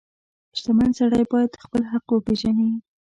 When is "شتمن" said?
0.57-0.89